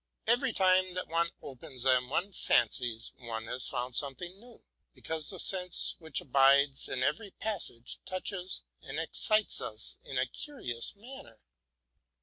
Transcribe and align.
Every 0.25 0.51
time 0.51 0.95
that 0.95 1.07
one 1.07 1.29
opens 1.43 1.83
them, 1.83 2.09
one 2.09 2.33
fancies 2.33 3.11
one 3.19 3.45
has 3.45 3.67
found 3.67 3.95
something 3.95 4.39
new; 4.39 4.63
because 4.95 5.29
the 5.29 5.37
sense 5.37 5.93
which 5.99 6.19
abides 6.19 6.89
in 6.89 7.03
every 7.03 7.29
passage 7.29 7.99
touches 8.03 8.63
and 8.81 8.97
excites 8.99 9.61
us 9.61 9.97
in 10.03 10.17
a 10.17 10.25
curious 10.25 10.95
manner. 10.95 11.37